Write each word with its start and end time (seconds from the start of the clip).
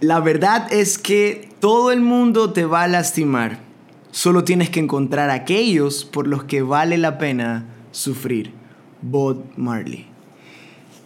La 0.00 0.20
verdad 0.20 0.72
es 0.72 0.96
que 0.96 1.48
todo 1.58 1.90
el 1.90 2.02
mundo 2.02 2.52
te 2.52 2.64
va 2.64 2.84
a 2.84 2.88
lastimar. 2.88 3.58
Solo 4.12 4.44
tienes 4.44 4.70
que 4.70 4.78
encontrar 4.78 5.28
aquellos 5.28 6.04
por 6.04 6.28
los 6.28 6.44
que 6.44 6.62
vale 6.62 6.98
la 6.98 7.18
pena 7.18 7.66
sufrir. 7.90 8.52
Bob 9.02 9.42
Marley. 9.56 10.06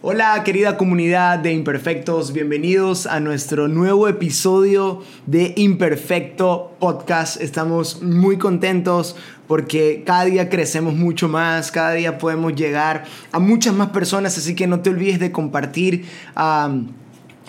Hola 0.03 0.43
querida 0.43 0.77
comunidad 0.77 1.39
de 1.39 1.53
Imperfectos, 1.53 2.33
bienvenidos 2.33 3.07
a 3.07 3.19
nuestro 3.19 3.67
nuevo 3.67 4.07
episodio 4.07 5.01
de 5.25 5.53
Imperfecto 5.57 6.75
Podcast. 6.77 7.41
Estamos 7.41 8.03
muy 8.03 8.37
contentos 8.37 9.15
porque 9.47 10.03
cada 10.05 10.25
día 10.25 10.49
crecemos 10.49 10.93
mucho 10.93 11.27
más, 11.29 11.71
cada 11.71 11.93
día 11.93 12.19
podemos 12.19 12.53
llegar 12.53 13.05
a 13.31 13.39
muchas 13.39 13.73
más 13.73 13.89
personas, 13.89 14.37
así 14.37 14.55
que 14.55 14.67
no 14.67 14.81
te 14.81 14.91
olvides 14.91 15.19
de 15.19 15.31
compartir 15.31 16.05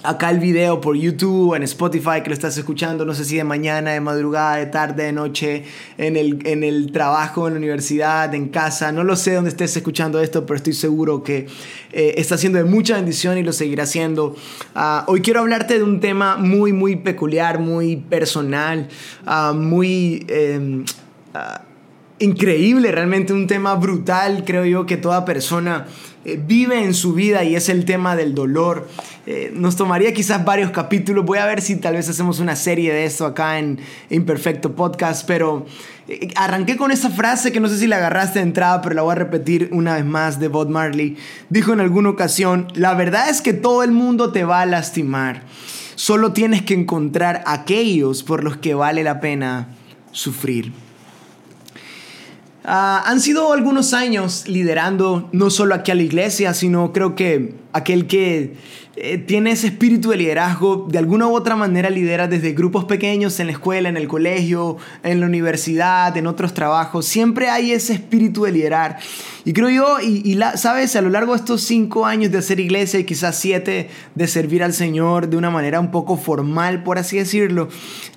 acá 0.04 0.30
el 0.30 0.38
video 0.38 0.80
por 0.80 0.96
YouTube, 0.96 1.54
en 1.54 1.62
Spotify 1.62 2.20
que 2.22 2.28
lo 2.28 2.34
estás 2.34 2.56
escuchando, 2.58 3.04
no 3.04 3.14
sé 3.14 3.24
si 3.24 3.36
de 3.36 3.44
mañana, 3.44 3.92
de 3.92 4.00
madrugada, 4.00 4.56
de 4.56 4.66
tarde, 4.66 5.04
de 5.04 5.12
noche, 5.12 5.64
en 5.96 6.16
el, 6.16 6.46
en 6.46 6.62
el 6.62 6.92
trabajo, 6.92 7.48
en 7.48 7.54
la 7.54 7.58
universidad, 7.58 8.34
en 8.34 8.48
casa, 8.48 8.92
no 8.92 9.02
lo 9.02 9.16
sé 9.16 9.34
dónde 9.34 9.50
estés 9.50 9.76
escuchando 9.76 10.20
esto, 10.20 10.44
pero 10.44 10.58
estoy 10.58 10.74
seguro 10.74 11.22
que 11.22 11.46
eh, 11.92 12.14
está 12.18 12.36
siendo 12.36 12.58
de 12.58 12.64
mucha 12.64 12.96
bendición 12.96 13.38
y 13.38 13.42
lo 13.42 13.52
seguirá 13.52 13.84
haciendo. 13.84 14.36
Ah, 14.74 15.04
hoy 15.08 15.22
quiero 15.22 15.40
hablarte 15.40 15.78
de 15.78 15.82
un 15.82 16.00
tema 16.00 16.36
muy, 16.36 16.72
muy 16.72 16.96
peculiar, 16.96 17.58
muy 17.58 17.96
personal, 17.96 18.88
ah, 19.26 19.54
muy... 19.56 20.26
Em, 20.28 20.84
ah, 21.32 21.62
increíble, 22.20 22.92
realmente 22.92 23.32
un 23.32 23.46
tema 23.46 23.74
brutal, 23.74 24.44
creo 24.46 24.64
yo, 24.64 24.86
que 24.86 24.96
toda 24.96 25.24
persona 25.24 25.86
eh, 26.24 26.40
vive 26.42 26.82
en 26.82 26.94
su 26.94 27.12
vida 27.12 27.44
y 27.44 27.54
es 27.54 27.68
el 27.68 27.84
tema 27.84 28.16
del 28.16 28.34
dolor. 28.34 28.88
Eh, 29.26 29.50
nos 29.54 29.76
tomaría 29.76 30.12
quizás 30.12 30.44
varios 30.44 30.70
capítulos, 30.70 31.24
voy 31.24 31.38
a 31.38 31.46
ver 31.46 31.60
si 31.60 31.76
tal 31.76 31.94
vez 31.94 32.08
hacemos 32.08 32.40
una 32.40 32.56
serie 32.56 32.92
de 32.92 33.04
esto 33.04 33.26
acá 33.26 33.58
en 33.58 33.78
Imperfecto 34.10 34.74
Podcast, 34.74 35.26
pero 35.26 35.66
eh, 36.08 36.28
arranqué 36.36 36.76
con 36.76 36.90
esa 36.90 37.10
frase 37.10 37.52
que 37.52 37.60
no 37.60 37.68
sé 37.68 37.78
si 37.78 37.86
la 37.86 37.96
agarraste 37.96 38.38
de 38.38 38.44
entrada, 38.44 38.82
pero 38.82 38.94
la 38.94 39.02
voy 39.02 39.12
a 39.12 39.16
repetir 39.16 39.68
una 39.72 39.94
vez 39.94 40.04
más 40.04 40.40
de 40.40 40.48
Bob 40.48 40.68
Marley. 40.68 41.16
Dijo 41.48 41.72
en 41.72 41.80
alguna 41.80 42.10
ocasión, 42.10 42.68
la 42.74 42.94
verdad 42.94 43.30
es 43.30 43.40
que 43.40 43.52
todo 43.52 43.82
el 43.82 43.92
mundo 43.92 44.32
te 44.32 44.44
va 44.44 44.60
a 44.60 44.66
lastimar, 44.66 45.42
solo 45.94 46.32
tienes 46.32 46.62
que 46.62 46.74
encontrar 46.74 47.42
aquellos 47.46 48.22
por 48.22 48.44
los 48.44 48.56
que 48.56 48.74
vale 48.74 49.04
la 49.04 49.20
pena 49.20 49.68
sufrir. 50.12 50.83
Ah, 52.66 53.02
han 53.04 53.20
sido 53.20 53.52
algunos 53.52 53.92
años 53.92 54.48
liderando 54.48 55.28
no 55.32 55.50
solo 55.50 55.74
aquí 55.74 55.90
a 55.90 55.94
la 55.94 56.02
iglesia, 56.02 56.54
sino 56.54 56.92
creo 56.94 57.14
que 57.14 57.54
aquel 57.74 58.06
que 58.06 58.54
eh, 58.96 59.18
tiene 59.18 59.50
ese 59.50 59.66
espíritu 59.66 60.10
de 60.10 60.18
liderazgo, 60.18 60.86
de 60.88 60.98
alguna 60.98 61.26
u 61.26 61.34
otra 61.34 61.56
manera 61.56 61.90
lidera 61.90 62.28
desde 62.28 62.52
grupos 62.52 62.84
pequeños 62.84 63.40
en 63.40 63.48
la 63.48 63.52
escuela, 63.52 63.88
en 63.88 63.96
el 63.96 64.06
colegio, 64.06 64.76
en 65.02 65.18
la 65.18 65.26
universidad, 65.26 66.16
en 66.16 66.28
otros 66.28 66.54
trabajos. 66.54 67.04
Siempre 67.04 67.50
hay 67.50 67.72
ese 67.72 67.94
espíritu 67.94 68.44
de 68.44 68.52
liderar. 68.52 68.98
Y 69.44 69.52
creo 69.52 69.68
yo, 69.68 70.00
y, 70.00 70.38
sabes, 70.54 70.94
a 70.94 71.00
lo 71.00 71.10
largo 71.10 71.32
de 71.32 71.38
estos 71.38 71.62
cinco 71.62 72.06
años 72.06 72.30
de 72.30 72.38
hacer 72.38 72.60
iglesia 72.60 73.00
y 73.00 73.04
quizás 73.04 73.36
siete 73.36 73.90
de 74.14 74.28
servir 74.28 74.62
al 74.62 74.72
Señor 74.72 75.28
de 75.28 75.36
una 75.36 75.50
manera 75.50 75.80
un 75.80 75.90
poco 75.90 76.16
formal, 76.16 76.84
por 76.84 76.96
así 76.96 77.18
decirlo, 77.18 77.68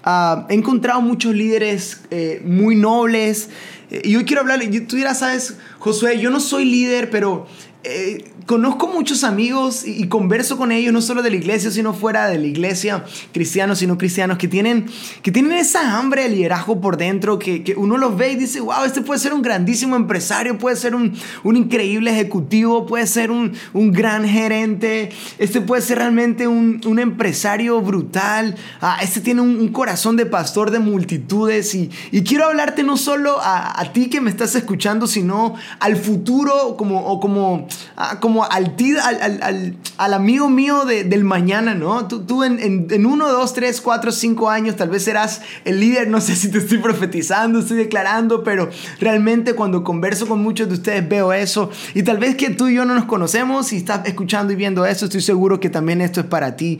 ah, 0.03 0.45
he 0.47 0.53
encontrado 0.53 1.01
muchos 1.01 1.33
líderes 1.33 2.01
eh, 2.11 2.39
muy 2.45 2.75
nobles. 2.75 3.49
Eh, 3.89 4.01
y 4.03 4.15
hoy 4.15 4.25
quiero 4.25 4.41
hablarle, 4.41 4.67
tú 4.81 4.95
dirás, 4.95 5.19
sabes, 5.19 5.57
Josué, 5.79 6.19
yo 6.19 6.29
no 6.29 6.39
soy 6.39 6.65
líder, 6.65 7.09
pero 7.09 7.47
eh, 7.83 8.25
conozco 8.47 8.87
muchos 8.87 9.23
amigos 9.23 9.85
y, 9.85 10.07
converso 10.07 10.57
con 10.57 10.71
ellos, 10.71 10.93
no 10.93 11.01
solo 11.01 11.21
de 11.21 11.29
la 11.29 11.35
iglesia, 11.35 11.69
sino 11.69 11.93
fuera 11.93 12.27
de 12.27 12.39
la 12.39 12.47
iglesia, 12.47 13.05
cristianos 13.33 13.81
y 13.81 13.87
no 13.87 13.97
cristianos, 13.97 14.37
que 14.37 14.47
tienen, 14.47 14.87
que 15.21 15.31
tienen 15.31 15.51
esa 15.51 15.97
hambre 15.97 16.23
de 16.23 16.29
liderazgo 16.29 16.81
por 16.81 16.97
dentro, 16.97 17.37
que, 17.37 17.75
uno 17.77 17.97
los 17.97 18.17
ve 18.17 18.31
y 18.31 18.35
dice, 18.35 18.61
wow, 18.61 18.83
este 18.85 19.01
puede 19.01 19.19
ser 19.19 19.33
un 19.33 19.41
grandísimo 19.41 19.95
empresario, 19.95 20.57
puede 20.57 20.75
ser 20.75 20.95
un, 20.95 21.13
increíble 21.43 22.11
ejecutivo, 22.11 22.85
puede 22.85 23.05
ser 23.05 23.31
un, 23.31 23.53
gran 23.73 24.27
gerente, 24.27 25.09
este 25.37 25.61
puede 25.61 25.81
ser 25.81 25.99
realmente 25.99 26.47
un, 26.47 26.99
empresario 26.99 27.79
brutal, 27.81 28.55
ah, 28.81 28.97
este 29.01 29.21
tiene 29.21 29.41
un, 29.41 29.67
corazón 29.69 30.15
de 30.15 30.25
pastor 30.25 30.71
de 30.71 30.79
multitudes 30.79 31.75
y, 31.75 31.89
quiero 32.25 32.45
hablarte 32.45 32.83
no 32.83 32.97
solo 32.97 33.37
a, 33.41 33.91
ti 33.93 34.09
que 34.09 34.21
me 34.21 34.29
estás 34.29 34.55
escuchando, 34.55 35.05
sino 35.05 35.55
al 35.79 35.95
futuro 35.95 36.75
como, 36.77 37.19
como, 37.19 37.66
ah, 37.95 38.19
como 38.19 38.43
al, 38.45 38.75
al, 39.03 39.75
al, 39.97 40.13
amigo 40.13 40.49
mío 40.49 40.85
del 40.85 41.23
mañana, 41.23 41.73
¿no? 41.73 42.07
Tú, 42.07 42.21
tú 42.21 42.43
en, 42.43 42.59
en, 42.59 42.87
en, 42.89 43.05
uno, 43.05 43.29
dos, 43.29 43.53
tres, 43.53 43.81
cuatro, 43.81 44.11
cinco 44.11 44.49
años 44.49 44.75
tal 44.75 44.89
vez 44.89 45.03
serás 45.03 45.41
el 45.65 45.79
líder, 45.79 46.07
no 46.09 46.21
sé 46.21 46.35
si 46.35 46.49
te 46.51 46.59
estoy 46.59 46.77
profetizando, 46.79 47.59
estoy 47.59 47.77
declarando, 47.77 48.43
pero 48.43 48.69
realmente 48.99 49.53
cuando 49.53 49.83
converso 49.83 50.27
con 50.27 50.41
muchos 50.41 50.67
de 50.67 50.75
ustedes 50.75 51.07
veo 51.07 51.33
eso 51.33 51.69
y 51.93 52.03
tal 52.03 52.17
vez 52.17 52.35
que 52.35 52.49
tú 52.49 52.67
y 52.67 52.75
yo 52.75 52.85
no 52.85 52.93
nos 52.93 53.05
conocemos 53.05 53.73
y 53.73 53.77
estás 53.77 54.05
escuchando 54.07 54.53
y 54.53 54.55
viendo 54.55 54.85
eso, 54.85 55.05
estoy 55.05 55.21
seguro 55.21 55.59
que 55.59 55.69
también 55.69 56.01
esto 56.01 56.21
es 56.21 56.27
para 56.27 56.55
ti 56.55 56.79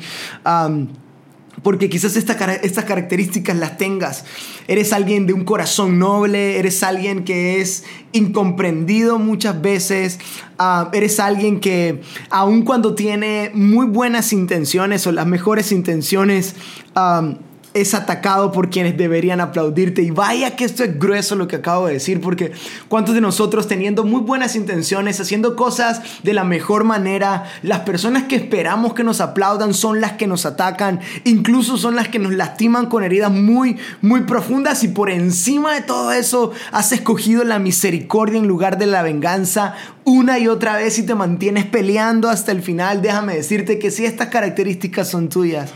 porque 1.64 1.90
quizás 1.90 2.16
estas 2.16 2.86
características 2.86 3.56
las 3.58 3.78
tengas. 3.78 4.26
Eres 4.68 4.94
alguien 4.94 5.26
de 5.26 5.34
un 5.34 5.44
corazón 5.44 6.00
noble, 6.00 6.60
eres 6.60 6.84
alguien 6.84 7.24
que 7.24 7.62
es 7.62 7.84
incomprendido 8.12 9.20
muchas 9.20 9.62
veces, 9.62 10.20
ah, 10.58 10.90
eres 10.94 11.20
alguien 11.20 11.60
que 11.60 12.02
aun 12.30 12.64
cuando 12.64 12.96
tiene 12.96 13.52
muy 13.54 13.86
buenas 13.86 14.34
intenciones 14.34 15.08
o 15.08 15.12
las 15.12 15.28
mejores 15.28 15.72
intenciones, 15.72 16.56
ah, 16.96 17.34
es 17.82 17.94
atacado 17.94 18.52
por 18.52 18.70
quienes 18.70 18.98
deberían 18.98 19.42
aplaudirte. 19.42 20.02
Y 20.02 20.12
vaya 20.12 20.56
que 20.56 20.66
esto 20.66 20.84
es 20.84 20.98
grueso 20.98 21.36
lo 21.36 21.48
que 21.48 21.58
acabo 21.58 21.88
de 21.88 21.94
decir, 21.94 22.22
porque 22.22 22.52
cuántos 22.88 23.16
de 23.16 23.22
nosotros 23.22 23.68
teniendo 23.68 24.04
muy 24.04 24.22
buenas 24.22 24.56
intenciones, 24.56 25.20
haciendo 25.20 25.56
cosas 25.56 26.02
de 26.24 26.34
la 26.34 26.44
mejor 26.44 26.84
manera, 26.84 27.46
las 27.64 27.82
personas 27.82 28.24
que 28.24 28.36
esperamos 28.36 28.94
que 28.94 29.04
nos 29.04 29.22
aplaudan 29.22 29.74
son 29.74 30.02
las 30.02 30.14
que 30.14 30.28
nos 30.28 30.46
atacan, 30.46 31.00
incluso 31.24 31.78
son 31.78 31.96
las 31.96 32.08
que 32.08 32.20
nos 32.20 32.34
lastiman 32.34 32.88
con 32.88 33.04
heridas 33.04 33.32
muy, 33.32 33.78
muy 34.02 34.22
profundas 34.22 34.84
y 34.84 34.88
por 34.88 35.10
encima 35.10 35.74
de 35.74 35.82
todo 35.82 36.12
eso 36.12 36.52
has 36.72 36.92
escogido 36.92 37.44
la 37.44 37.60
misericordia 37.60 38.40
en 38.40 38.48
lugar 38.48 38.78
de 38.78 38.88
la 38.88 39.04
venganza 39.04 39.76
una 40.08 40.40
y 40.40 40.48
otra 40.48 40.78
vez 40.78 40.98
y 41.00 41.04
te 41.04 41.16
mantienes 41.16 41.66
peleando 41.66 42.30
hasta 42.30 42.54
el 42.54 42.62
final. 42.62 43.02
Déjame 43.02 43.36
decirte 43.36 43.78
que 43.78 43.92
si 43.92 44.06
estas 44.06 44.30
características 44.30 45.10
son 45.10 45.28
tuyas, 45.28 45.72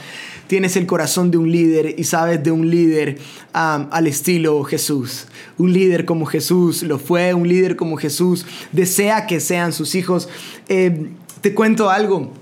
tienes 0.51 0.75
el 0.75 0.85
corazón 0.85 1.31
de 1.31 1.37
un 1.37 1.49
líder 1.49 1.95
y 1.97 2.03
sabes 2.03 2.43
de 2.43 2.51
un 2.51 2.69
líder 2.69 3.19
al 3.53 4.05
estilo 4.05 4.61
Jesús. 4.65 5.27
Un 5.57 5.71
líder 5.71 6.03
como 6.03 6.25
Jesús 6.25 6.83
lo 6.83 6.99
fue, 6.99 7.33
un 7.33 7.47
líder 7.47 7.77
como 7.77 7.95
Jesús 7.95 8.45
desea 8.73 9.27
que 9.27 9.39
sean 9.39 9.71
sus 9.71 9.95
hijos. 9.95 10.27
Eh, 10.67 11.07
te 11.39 11.53
cuento 11.53 11.89
algo. 11.89 12.33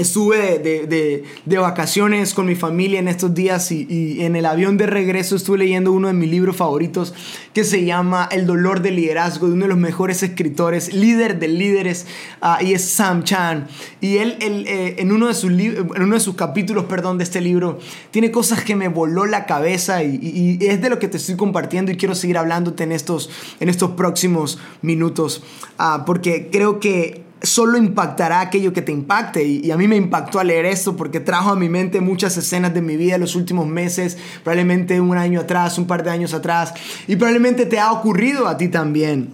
Estuve 0.00 0.58
de, 0.58 1.58
vacaciones 1.58 2.32
con 2.32 2.46
mi 2.46 2.54
familia 2.54 3.00
en 3.00 3.06
estos 3.06 3.34
días 3.34 3.70
y, 3.70 4.22
en 4.24 4.34
el 4.34 4.46
avión 4.46 4.78
de 4.78 4.86
regreso 4.86 5.36
estuve 5.36 5.58
leyendo 5.58 5.92
uno 5.92 6.08
de 6.08 6.14
mis 6.14 6.30
libros 6.30 6.56
favoritos 6.56 7.12
que 7.52 7.64
se 7.64 7.84
llama 7.84 8.26
El 8.32 8.46
dolor 8.46 8.80
del 8.80 8.96
liderazgo 8.96 9.46
de 9.46 9.52
uno 9.52 9.66
de 9.66 9.68
los 9.68 9.76
mejores 9.76 10.22
escritores, 10.22 10.94
líder 10.94 11.38
de 11.38 11.48
líderes, 11.48 12.06
ah, 12.40 12.60
y 12.62 12.72
es 12.72 12.82
Sam 12.82 13.24
Chan. 13.24 13.68
Y 14.00 14.16
él, 14.16 14.38
eh, 14.40 14.96
en, 14.96 15.12
uno 15.12 15.26
de 15.28 15.34
sus 15.34 15.50
en 15.50 16.02
uno 16.02 16.14
de 16.14 16.20
sus 16.20 16.34
capítulos 16.34 16.86
perdón, 16.86 17.18
de 17.18 17.24
este 17.24 17.42
libro 17.42 17.78
tiene 18.10 18.30
cosas 18.30 18.64
que 18.64 18.76
me 18.76 18.88
voló 18.88 19.26
la 19.26 19.44
cabeza 19.44 20.02
y, 20.02 20.56
es 20.62 20.80
de 20.80 20.88
lo 20.88 20.98
que 20.98 21.08
te 21.08 21.18
estoy 21.18 21.36
compartiendo 21.36 21.92
y 21.92 21.98
quiero 21.98 22.14
seguir 22.14 22.38
hablándote 22.38 22.84
en 22.84 22.92
estos, 22.92 23.28
en 23.60 23.68
estos 23.68 23.90
próximos 23.90 24.58
minutos, 24.80 25.42
ah, 25.76 26.04
porque 26.06 26.48
creo 26.50 26.80
que 26.80 27.28
solo 27.42 27.78
impactará 27.78 28.40
aquello 28.40 28.72
que 28.72 28.82
te 28.82 28.92
impacte. 28.92 29.44
Y, 29.44 29.70
a 29.70 29.76
mí 29.76 29.88
me 29.88 29.96
impactó 29.96 30.40
al 30.40 30.48
leer 30.48 30.66
esto 30.66 30.96
porque 30.96 31.20
trajo 31.20 31.50
a 31.50 31.56
mi 31.56 31.68
mente 31.68 32.00
muchas 32.00 32.36
escenas 32.36 32.74
de 32.74 32.82
mi 32.82 32.96
vida 32.96 33.14
en 33.14 33.20
los 33.20 33.34
últimos 33.36 33.66
meses, 33.66 34.18
probablemente 34.42 35.00
un 35.00 35.16
año 35.16 35.40
atrás, 35.40 35.78
un 35.78 35.86
par 35.86 36.02
de 36.02 36.10
años 36.10 36.34
atrás, 36.34 36.74
y 37.06 37.16
probablemente 37.16 37.66
te 37.66 37.78
ha 37.78 37.92
ocurrido 37.92 38.48
a 38.48 38.56
ti 38.56 38.68
también. 38.68 39.30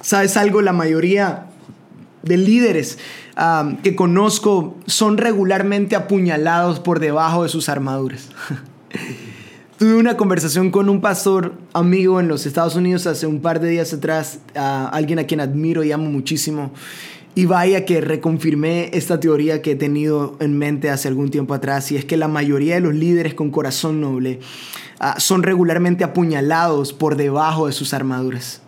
¿Sabes 0.00 0.36
algo? 0.36 0.62
La 0.62 0.72
mayoría 0.72 1.46
de 2.22 2.36
líderes 2.36 2.98
um, 3.36 3.76
que 3.78 3.96
conozco 3.96 4.76
son 4.86 5.18
regularmente 5.18 5.96
apuñalados 5.96 6.80
por 6.80 7.00
debajo 7.00 7.42
de 7.42 7.48
sus 7.48 7.68
armaduras. 7.68 8.28
Tuve 9.78 9.94
una 9.94 10.16
conversación 10.16 10.72
con 10.72 10.88
un 10.88 11.00
pastor 11.00 11.54
amigo 11.72 12.18
en 12.18 12.26
los 12.26 12.46
Estados 12.46 12.74
Unidos 12.74 13.06
hace 13.06 13.28
un 13.28 13.40
par 13.40 13.60
de 13.60 13.68
días 13.68 13.92
atrás, 13.92 14.40
alguien 14.56 15.20
a 15.20 15.24
quien 15.24 15.38
admiro 15.40 15.84
y 15.84 15.92
amo 15.92 16.10
muchísimo. 16.10 16.72
Y 17.38 17.46
vaya 17.46 17.84
que 17.84 18.00
reconfirmé 18.00 18.90
esta 18.94 19.20
teoría 19.20 19.62
que 19.62 19.70
he 19.70 19.76
tenido 19.76 20.36
en 20.40 20.58
mente 20.58 20.90
hace 20.90 21.06
algún 21.06 21.30
tiempo 21.30 21.54
atrás, 21.54 21.92
y 21.92 21.96
es 21.96 22.04
que 22.04 22.16
la 22.16 22.26
mayoría 22.26 22.74
de 22.74 22.80
los 22.80 22.94
líderes 22.94 23.34
con 23.34 23.52
corazón 23.52 24.00
noble 24.00 24.40
ah, 24.98 25.20
son 25.20 25.44
regularmente 25.44 26.02
apuñalados 26.02 26.92
por 26.92 27.14
debajo 27.14 27.68
de 27.68 27.72
sus 27.72 27.94
armaduras. 27.94 28.60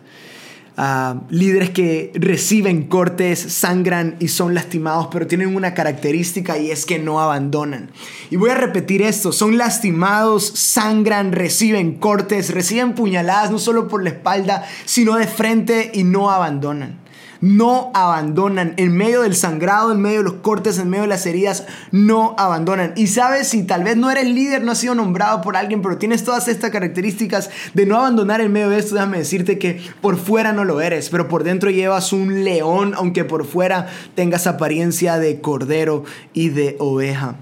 ah, 0.77 1.19
líderes 1.29 1.71
que 1.71 2.13
reciben 2.15 2.83
cortes, 2.83 3.39
sangran 3.39 4.15
y 4.21 4.29
son 4.29 4.53
lastimados, 4.53 5.09
pero 5.11 5.27
tienen 5.27 5.53
una 5.53 5.73
característica 5.73 6.57
y 6.57 6.71
es 6.71 6.85
que 6.85 6.97
no 6.97 7.19
abandonan. 7.19 7.91
Y 8.29 8.37
voy 8.37 8.51
a 8.51 8.55
repetir 8.55 9.01
esto, 9.01 9.33
son 9.33 9.57
lastimados, 9.57 10.47
sangran, 10.47 11.33
reciben 11.33 11.95
cortes, 11.95 12.53
reciben 12.53 12.95
puñaladas 12.95 13.51
no 13.51 13.59
solo 13.59 13.89
por 13.89 14.01
la 14.01 14.11
espalda, 14.11 14.65
sino 14.85 15.17
de 15.17 15.27
frente 15.27 15.91
y 15.93 16.05
no 16.05 16.31
abandonan 16.31 17.00
no 17.41 17.91
abandonan. 17.93 18.73
En 18.77 18.95
medio 18.95 19.21
del 19.23 19.35
sangrado, 19.35 19.91
en 19.91 20.01
medio 20.01 20.19
de 20.19 20.23
los 20.23 20.33
cortes, 20.35 20.77
en 20.77 20.89
medio 20.89 21.03
de 21.03 21.09
las 21.09 21.25
heridas, 21.25 21.65
no 21.91 22.35
abandonan. 22.37 22.93
Y 22.95 23.07
sabes, 23.07 23.49
si 23.49 23.63
tal 23.63 23.83
vez 23.83 23.97
no 23.97 24.09
eres 24.09 24.25
líder, 24.25 24.63
no 24.63 24.71
has 24.71 24.77
sido 24.77 24.95
nombrado 24.95 25.41
por 25.41 25.57
alguien, 25.57 25.81
pero 25.81 25.97
tienes 25.97 26.23
todas 26.23 26.47
estas 26.47 26.71
características 26.71 27.49
de 27.73 27.85
no 27.85 27.97
abandonar 27.97 28.41
en 28.41 28.53
medio 28.53 28.69
de 28.69 28.79
esto, 28.79 28.95
déjame 28.95 29.17
decirte 29.17 29.59
que 29.59 29.81
por 30.01 30.17
fuera 30.17 30.53
no 30.53 30.63
lo 30.63 30.81
eres, 30.81 31.09
pero 31.09 31.27
por 31.27 31.43
dentro 31.43 31.69
llevas 31.71 32.13
un 32.13 32.43
león, 32.43 32.93
aunque 32.95 33.25
por 33.25 33.45
fuera 33.45 33.87
tengas 34.15 34.47
apariencia 34.47 35.17
de 35.17 35.41
cordero 35.41 36.03
y 36.33 36.49
de 36.49 36.75
oveja. 36.79 37.35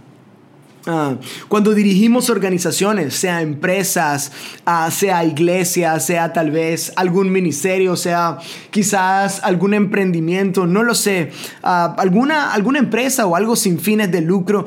Ah, 0.91 1.17
cuando 1.49 1.75
dirigimos 1.75 2.31
organizaciones, 2.31 3.13
sea 3.13 3.43
empresas, 3.43 4.31
ah, 4.65 4.89
sea 4.89 5.23
iglesias, 5.23 6.03
sea 6.03 6.33
tal 6.33 6.49
vez 6.49 6.91
algún 6.95 7.31
ministerio, 7.31 7.95
sea 7.95 8.39
quizás 8.71 9.39
algún 9.43 9.75
emprendimiento, 9.75 10.65
no 10.65 10.81
lo 10.81 10.95
sé, 10.95 11.31
ah, 11.61 11.93
alguna, 11.99 12.53
alguna 12.53 12.79
empresa 12.79 13.27
o 13.27 13.35
algo 13.35 13.55
sin 13.55 13.79
fines 13.79 14.11
de 14.11 14.21
lucro, 14.21 14.65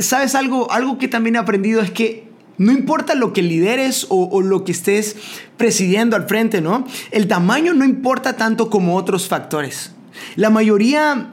¿sabes 0.00 0.34
algo? 0.34 0.72
Algo 0.72 0.96
que 0.96 1.06
también 1.06 1.36
he 1.36 1.38
aprendido 1.38 1.82
es 1.82 1.90
que 1.90 2.28
no 2.56 2.72
importa 2.72 3.14
lo 3.14 3.34
que 3.34 3.42
lideres 3.42 4.06
o, 4.08 4.40
lo 4.40 4.64
que 4.64 4.72
estés 4.72 5.16
presidiendo 5.58 6.16
al 6.16 6.26
frente, 6.26 6.62
¿no? 6.62 6.86
El 7.10 7.28
tamaño 7.28 7.74
no 7.74 7.84
importa 7.84 8.38
tanto 8.38 8.70
como 8.70 8.96
otros 8.96 9.28
factores. 9.28 9.92
La 10.36 10.50
mayoría 10.50 11.32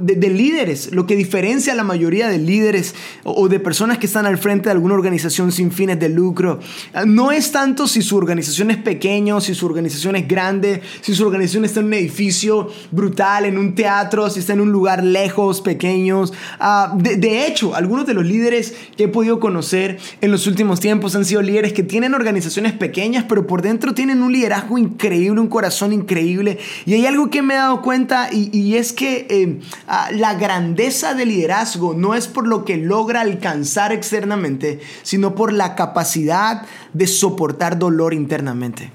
de, 0.00 0.30
líderes, 0.30 0.92
lo 0.92 1.06
que 1.06 1.16
diferencia 1.16 1.72
a 1.72 1.76
la 1.76 1.84
mayoría 1.84 2.28
de 2.28 2.38
líderes 2.38 2.94
o, 3.24 3.48
de 3.48 3.60
personas 3.60 3.98
que 3.98 4.06
están 4.06 4.26
al 4.26 4.38
frente 4.38 4.64
de 4.64 4.72
alguna 4.72 4.94
organización 4.94 5.52
sin 5.52 5.72
fines 5.72 5.98
de 5.98 6.08
lucro, 6.08 6.60
ah, 6.94 7.04
no 7.06 7.32
es 7.32 7.52
tanto 7.52 7.86
si 7.86 8.02
su 8.02 8.16
organización 8.16 8.70
es 8.70 8.76
pequeña, 8.78 9.40
si 9.40 9.54
su 9.54 9.66
organización 9.66 10.16
es 10.16 10.28
grande, 10.28 10.82
si 11.00 11.14
su 11.14 11.24
organización 11.24 11.64
está 11.64 11.80
en 11.80 11.86
un 11.86 11.94
edificio 11.94 12.68
brutal, 12.90 13.44
en 13.44 13.58
un 13.58 13.74
teatro, 13.74 14.28
si 14.30 14.40
está 14.40 14.52
en 14.52 14.60
un 14.60 14.72
lugar 14.72 15.04
lejos, 15.04 15.60
pequeños. 15.60 16.32
Ah, 16.58 16.94
de, 16.96 17.16
de 17.16 17.46
hecho, 17.46 17.74
algunos 17.74 18.06
de 18.06 18.14
los 18.14 18.24
líderes 18.24 18.74
que 18.96 19.04
he 19.04 19.08
podido 19.08 19.40
conocer 19.40 19.98
en 20.20 20.30
los 20.30 20.46
últimos 20.46 20.80
tiempos 20.80 21.14
han 21.14 21.24
sido 21.24 21.42
líderes 21.42 21.72
que 21.72 21.82
tienen 21.82 22.14
organizaciones 22.14 22.72
pequeñas, 22.72 23.24
pero 23.28 23.46
por 23.46 23.62
dentro 23.62 23.94
tienen 23.94 24.22
un 24.22 24.32
liderazgo 24.32 24.78
increíble, 24.78 25.40
un 25.40 25.48
corazón 25.48 25.92
increíble. 25.92 26.58
Y 26.86 26.94
hay 26.94 27.06
algo 27.06 27.30
que 27.30 27.42
me 27.42 27.54
ha 27.54 27.61
dado 27.62 27.82
cuenta 27.82 28.28
y, 28.32 28.76
es 28.76 28.92
que 28.92 29.26
eh, 29.28 29.60
ah, 29.86 30.10
la 30.12 30.34
grandeza 30.34 31.14
del 31.14 31.28
liderazgo 31.28 31.94
no 31.94 32.14
es 32.14 32.28
por 32.28 32.46
lo 32.46 32.64
que 32.64 32.76
logra 32.76 33.20
alcanzar 33.20 33.92
externamente, 33.92 34.80
sino 35.02 35.34
por 35.34 35.52
la 35.52 35.74
capacidad 35.74 36.62
de 36.92 37.06
soportar 37.06 37.78
dolor 37.78 38.14
internamente. 38.14 38.92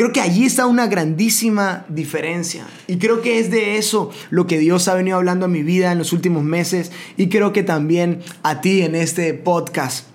Creo 0.00 0.12
que 0.12 0.22
allí 0.22 0.46
está 0.46 0.66
una 0.66 0.86
grandísima 0.86 1.84
diferencia. 1.90 2.66
Y 2.86 2.96
creo 2.96 3.20
que 3.20 3.38
es 3.38 3.50
de 3.50 3.76
eso 3.76 4.10
lo 4.30 4.46
que 4.46 4.58
Dios 4.58 4.88
ha 4.88 4.94
venido 4.94 5.18
hablando 5.18 5.44
a 5.44 5.48
mi 5.48 5.62
vida 5.62 5.92
en 5.92 5.98
los 5.98 6.14
últimos 6.14 6.42
meses 6.42 6.90
y 7.18 7.28
creo 7.28 7.52
que 7.52 7.62
también 7.62 8.22
a 8.42 8.62
ti 8.62 8.80
en 8.80 8.94
este 8.94 9.34
podcast. 9.34 10.06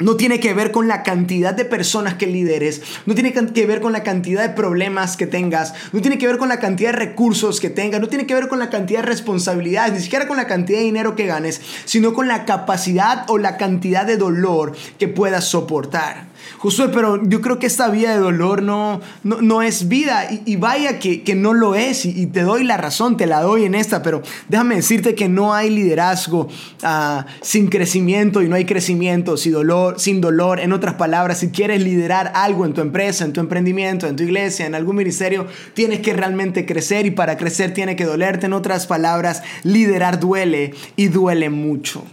No 0.00 0.16
tiene 0.16 0.40
que 0.40 0.54
ver 0.54 0.72
con 0.72 0.88
la 0.88 1.04
cantidad 1.04 1.54
de 1.54 1.64
personas 1.64 2.14
que 2.14 2.26
lideres, 2.26 2.82
no 3.06 3.14
tiene 3.14 3.32
que 3.32 3.66
ver 3.66 3.80
con 3.80 3.92
la 3.92 4.02
cantidad 4.02 4.42
de 4.42 4.48
problemas 4.48 5.16
que 5.16 5.28
tengas, 5.28 5.72
no 5.92 6.00
tiene 6.00 6.18
que 6.18 6.26
ver 6.26 6.36
con 6.36 6.48
la 6.48 6.58
cantidad 6.58 6.90
de 6.90 6.98
recursos 6.98 7.60
que 7.60 7.70
tengas, 7.70 8.00
no 8.00 8.08
tiene 8.08 8.26
que 8.26 8.34
ver 8.34 8.48
con 8.48 8.58
la 8.58 8.70
cantidad 8.70 9.02
de 9.02 9.06
responsabilidades, 9.06 9.92
ni 9.92 10.00
siquiera 10.00 10.26
con 10.26 10.36
la 10.36 10.48
cantidad 10.48 10.78
de 10.78 10.84
dinero 10.84 11.14
que 11.14 11.26
ganes, 11.26 11.60
sino 11.84 12.12
con 12.12 12.26
la 12.26 12.44
capacidad 12.44 13.24
o 13.28 13.38
la 13.38 13.56
cantidad 13.56 14.04
de 14.04 14.16
dolor 14.16 14.76
que 14.98 15.06
puedas 15.06 15.44
soportar. 15.44 16.33
Josué, 16.58 16.88
pero 16.88 17.22
yo 17.22 17.40
creo 17.40 17.58
que 17.58 17.66
esta 17.66 17.88
vida 17.88 18.12
de 18.12 18.18
dolor 18.18 18.62
no, 18.62 19.00
no, 19.22 19.62
es 19.62 19.88
vida 19.88 20.28
y, 20.44 20.56
vaya 20.56 20.98
que, 20.98 21.34
no 21.34 21.54
lo 21.54 21.74
es 21.74 22.04
y, 22.04 22.26
te 22.26 22.42
doy 22.42 22.64
la 22.64 22.76
razón, 22.76 23.16
te 23.16 23.26
la 23.26 23.40
doy 23.42 23.64
en 23.64 23.74
esta, 23.74 24.02
pero 24.02 24.22
déjame 24.48 24.76
decirte 24.76 25.14
que 25.14 25.28
no 25.28 25.54
hay 25.54 25.70
liderazgo 25.70 26.48
ah, 26.82 27.26
sin 27.40 27.68
crecimiento 27.68 28.42
y 28.42 28.48
no 28.48 28.56
hay 28.56 28.64
crecimiento 28.64 29.36
sin 29.36 29.52
dolor, 29.52 29.98
sin 29.98 30.20
dolor. 30.20 30.60
En 30.60 30.72
otras 30.72 30.94
palabras, 30.94 31.38
si 31.38 31.50
quieres 31.50 31.82
liderar 31.82 32.32
algo 32.34 32.64
en 32.66 32.74
tu 32.74 32.80
empresa, 32.80 33.24
en 33.24 33.32
tu 33.32 33.40
emprendimiento, 33.40 34.06
en 34.06 34.16
tu 34.16 34.22
iglesia, 34.22 34.66
en 34.66 34.74
algún 34.74 34.96
ministerio, 34.96 35.46
tienes 35.74 36.00
que 36.00 36.12
realmente 36.12 36.66
crecer 36.66 37.06
y 37.06 37.10
para 37.10 37.36
crecer 37.36 37.74
tiene 37.74 37.96
que 37.96 38.04
dolerte. 38.04 38.46
En 38.46 38.52
otras 38.52 38.86
palabras, 38.86 39.42
liderar 39.62 40.20
duele 40.20 40.74
y 40.96 41.08
duele 41.08 41.50
mucho. 41.50 42.04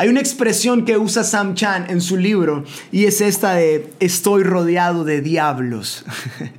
Hay 0.00 0.08
una 0.08 0.20
expresión 0.20 0.86
que 0.86 0.96
usa 0.96 1.24
Sam 1.24 1.54
Chan 1.54 1.90
en 1.90 2.00
su 2.00 2.16
libro 2.16 2.64
y 2.90 3.04
es 3.04 3.20
esta 3.20 3.52
de 3.52 3.92
estoy 4.00 4.44
rodeado 4.44 5.04
de 5.04 5.20
diablos. 5.20 6.06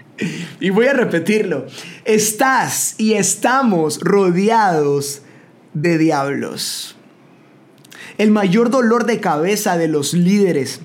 y 0.59 0.69
voy 0.69 0.85
a 0.85 0.93
repetirlo. 0.93 1.65
Estás 2.05 2.93
y 2.99 3.13
estamos 3.13 3.99
rodeados 3.99 5.23
de 5.73 5.97
diablos. 5.97 6.95
El 8.19 8.29
mayor 8.29 8.69
dolor 8.69 9.07
de 9.07 9.19
cabeza 9.19 9.75
de 9.75 9.87
los 9.87 10.13
líderes 10.13 10.81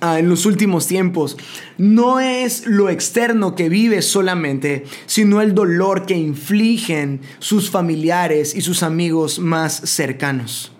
ah, 0.00 0.20
en 0.20 0.28
los 0.28 0.46
últimos 0.46 0.86
tiempos 0.86 1.36
no 1.76 2.20
es 2.20 2.68
lo 2.68 2.88
externo 2.88 3.56
que 3.56 3.68
vive 3.68 4.00
solamente, 4.00 4.84
sino 5.06 5.40
el 5.40 5.56
dolor 5.56 6.06
que 6.06 6.14
infligen 6.14 7.22
sus 7.40 7.68
familiares 7.68 8.54
y 8.54 8.60
sus 8.60 8.84
amigos 8.84 9.40
más 9.40 9.74
cercanos. 9.74 10.70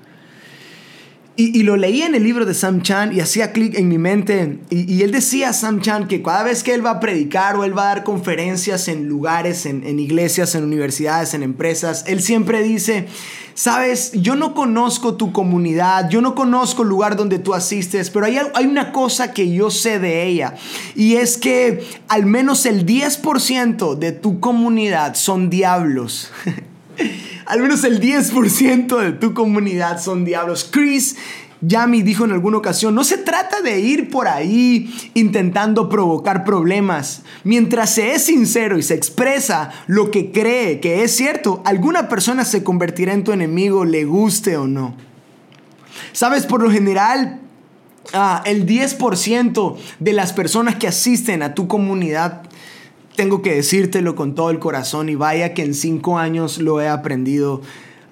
Y, 1.37 1.65
lo 1.65 1.77
leí 1.77 2.03
en 2.03 2.15
el 2.15 2.23
libro 2.23 2.47
de 2.47 2.55
Sam 2.55 2.83
Chan 2.83 3.13
y 3.13 3.19
hacía 3.19 3.51
clic 3.51 3.75
en 3.77 3.89
mi 3.89 3.99
mente. 3.99 4.61
Y, 4.71 5.03
él 5.03 5.11
decía, 5.11 5.53
Sam 5.53 5.81
Chan, 5.81 6.07
que 6.07 6.23
cada 6.23 6.45
vez 6.45 6.63
que 6.63 6.75
él 6.75 6.87
va 6.87 6.91
a 6.91 7.01
predicar 7.01 7.57
o 7.57 7.65
él 7.65 7.77
va 7.77 7.91
a 7.91 7.95
dar 7.95 8.05
conferencias 8.05 8.87
en 8.87 9.09
lugares, 9.09 9.67
en, 9.67 9.99
iglesias, 9.99 10.55
en 10.55 10.63
universidades, 10.63 11.35
en 11.35 11.43
empresas, 11.43 12.05
él 12.07 12.23
siempre 12.23 12.63
dice, 12.63 13.09
sabes, 13.55 14.12
yo 14.12 14.37
no 14.37 14.55
conozco 14.55 15.17
tu 15.17 15.33
comunidad, 15.33 16.09
yo 16.09 16.21
no 16.21 16.37
conozco 16.37 16.83
el 16.83 16.88
lugar 16.88 17.17
donde 17.17 17.41
tú 17.41 17.53
asistes, 17.53 18.11
pero 18.11 18.26
hay, 18.26 18.38
hay 18.55 18.67
una 18.67 18.93
cosa 18.93 19.33
que 19.33 19.53
yo 19.53 19.73
sé 19.73 19.99
de 19.99 20.29
ella. 20.29 20.55
Y 20.95 21.17
es 21.17 21.37
que 21.37 21.85
al 22.07 22.26
menos 22.26 22.64
el 22.64 22.87
10% 22.87 23.97
de 23.97 24.12
tu 24.12 24.38
comunidad 24.38 25.17
son 25.17 25.50
diablos. 25.50 26.31
Al 27.47 27.61
menos 27.61 27.85
el 27.85 28.01
10% 28.01 28.99
de 28.99 29.13
tu 29.13 29.35
comunidad 29.35 30.01
son 30.01 30.25
diablos. 30.25 30.69
Chris 30.71 31.17
Yami 31.67 32.03
dijo 32.03 32.25
en 32.25 32.33
alguna 32.33 32.59
ocasión, 32.59 32.95
no 32.95 33.05
se 33.05 33.19
trata 33.19 33.63
de 33.63 33.81
ir 33.81 34.11
por 34.11 34.29
ahí 34.29 34.93
intentando 35.15 35.89
provocar 35.89 36.45
problemas. 36.45 37.23
Mientras 37.43 37.95
se 37.95 38.13
es 38.13 38.25
sincero 38.25 38.79
y 38.79 38.83
se 38.83 38.95
expresa 38.95 39.71
lo 39.87 40.11
que 40.11 40.31
cree 40.31 40.81
que 40.81 41.05
es 41.05 41.17
cierto, 41.17 41.63
alguna 41.65 42.09
persona 42.09 42.45
se 42.45 42.63
convertirá 42.63 43.13
en 43.13 43.25
tu 43.25 43.33
enemigo, 43.33 43.85
le 43.85 44.05
guste 44.05 44.57
o 44.57 44.67
no. 44.67 44.95
Sabes, 46.13 46.45
por 46.47 46.63
lo 46.63 46.71
general, 46.71 47.41
ah, 48.13 48.43
el 48.45 48.67
10% 48.67 49.77
de 50.01 50.13
las 50.13 50.33
personas 50.33 50.77
que 50.77 50.89
asisten 50.89 51.43
a 51.43 51.55
tu 51.55 51.67
comunidad 51.67 52.43
tengo 53.16 53.42
que 53.42 53.54
decírtelo 53.54 54.14
con 54.14 54.35
todo 54.35 54.50
el 54.50 54.59
corazón 54.59 55.09
y 55.09 55.14
vaya 55.14 55.54
que 55.54 55.62
en 55.62 55.75
cinco 55.75 56.18
años 56.18 56.59
lo 56.59 56.80
he 56.80 56.88
aprendido. 56.88 57.62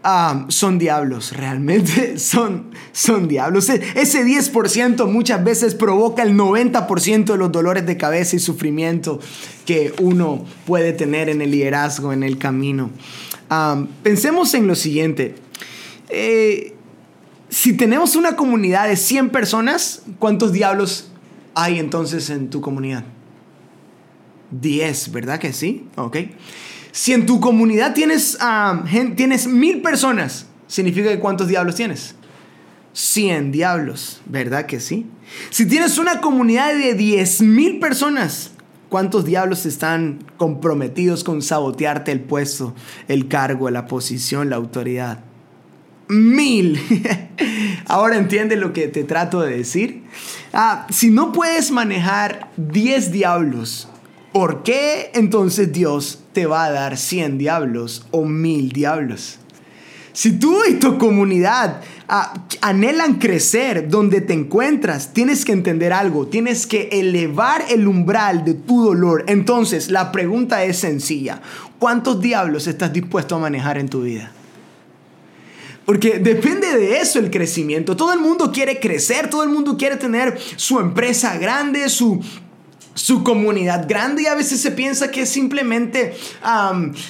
Ah, 0.05 0.47
son 0.49 0.79
diablos, 0.79 1.33
realmente 1.37 2.19
son, 2.19 2.71
son 2.93 3.29
diablos. 3.29 3.69
E, 3.69 3.81
ese 3.95 4.25
10% 4.25 5.07
muchas 5.07 5.45
veces 5.45 5.75
provoca 5.75 6.23
el 6.23 6.37
90% 6.37 7.25
de 7.25 7.37
los 7.37 7.53
dolores 7.53 7.87
de 7.87 7.97
cabeza 7.97 8.37
y 8.37 8.39
sufrimiento 8.41 9.21
que 9.65 9.95
uno 10.01 10.45
puede 10.67 10.93
tener 10.93 11.29
en 11.29 11.41
el 11.41 11.51
liderazgo, 11.53 12.13
en 12.13 12.23
el 12.23 12.39
camino. 12.39 12.91
Ah, 13.49 13.85
pensemos 14.03 14.55
en 14.55 14.67
lo 14.67 14.75
siguiente. 14.75 15.37
Eh, 16.09 16.75
si 17.49 17.77
tenemos 17.77 18.17
una 18.17 18.35
comunidad 18.35 18.89
de 18.89 18.97
100 18.97 19.31
personas, 19.31 20.03
¿cuántos 20.19 20.53
diablos 20.53 21.11
hay 21.55 21.79
entonces 21.79 22.31
en 22.31 22.51
tu 22.51 22.61
comunidad? 22.61 23.05
10, 24.53 25.13
¿verdad 25.13 25.39
que 25.39 25.53
sí? 25.53 25.87
Ok. 25.97 26.19
Si 26.93 27.13
en 27.13 27.27
tu 27.27 27.41
comunidad 27.41 27.95
tienes, 27.95 28.39
tienes 29.17 29.47
mil 29.47 29.81
personas, 29.81 30.47
significa 30.67 31.09
que 31.09 31.19
cuántos 31.19 31.49
diablos 31.49 31.75
tienes? 31.75 32.15
100 32.93 33.53
diablos, 33.53 34.21
¿verdad 34.27 34.67
que 34.67 34.79
sí? 34.81 35.07
Si 35.51 35.67
tienes 35.67 35.99
una 35.99 36.21
comunidad 36.21 36.75
de 36.75 36.95
10 36.95 37.41
mil 37.43 37.79
personas, 37.79 38.53
¿cuántos 38.91 39.25
diablos 39.25 39.65
están 39.65 40.25
comprometidos 40.37 41.25
con 41.25 41.41
sabotearte 41.41 42.13
el 42.13 42.21
puesto, 42.21 42.75
el 43.09 43.29
cargo, 43.29 43.71
la 43.71 43.87
posición, 43.87 44.51
la 44.51 44.57
autoridad? 44.57 45.21
Mil. 46.09 46.79
Ahora 47.87 48.19
entiende 48.19 48.57
lo 48.57 48.75
que 48.75 48.89
te 48.89 49.05
trato 49.05 49.41
de 49.41 49.57
decir. 49.57 50.03
Ah, 50.53 50.87
si 50.91 51.09
no 51.09 51.33
puedes 51.33 51.71
manejar 51.71 52.51
10 52.59 53.13
diablos, 53.13 53.89
¿por 54.33 54.63
qué 54.63 55.11
entonces 55.15 55.73
Dios 55.73 56.21
te 56.33 56.47
va 56.47 56.65
a 56.65 56.71
dar 56.71 56.97
100 56.97 57.39
diablos 57.39 58.07
o 58.11 58.25
mil 58.25 58.71
diablos? 58.71 59.39
Si 60.15 60.33
tú 60.33 60.59
y 60.69 60.75
tu 60.75 60.99
comunidad 60.99 61.81
ah, 62.07 62.35
anhelan 62.61 63.15
crecer 63.15 63.89
donde 63.89 64.21
te 64.21 64.35
encuentras, 64.35 65.15
tienes 65.15 65.45
que 65.45 65.53
entender 65.53 65.93
algo, 65.93 66.27
tienes 66.27 66.67
que 66.67 66.89
elevar 66.93 67.65
el 67.71 67.89
umbral 67.89 68.45
de 68.45 68.55
tu 68.55 68.85
dolor. 68.85 69.25
Entonces, 69.27 69.91
la 69.91 70.13
pregunta 70.13 70.65
es 70.65 70.79
sencilla. 70.79 71.41
¿Cuántos 71.79 72.21
diablos 72.21 72.67
estás 72.67 72.93
dispuesto 72.93 73.37
a 73.37 73.39
manejar 73.39 73.79
en 73.79 73.89
tu 73.89 74.03
vida? 74.03 74.33
Porque 75.87 76.19
depende 76.19 76.77
de 76.77 76.99
eso 76.99 77.19
el 77.19 77.31
crecimiento. 77.31 77.97
Todo 77.97 78.13
el 78.13 78.21
mundo 78.21 78.53
quiere 78.53 78.79
crecer, 78.79 79.31
todo 79.31 79.43
el 79.43 79.49
mundo 79.49 79.77
quiere 79.77 79.97
tener 79.97 80.39
su 80.57 80.79
empresa 80.79 81.39
grande, 81.39 81.89
su 81.89 82.21
su 82.95 83.25
comunidad 83.25 83.89
grande 83.89 84.23
y 84.23 84.27
a 84.27 84.35
veces 84.35 84.61
se 84.61 84.71
piensa 84.71 85.11
que 85.11 85.23
es 85.23 85.29
simplemente 85.29 86.15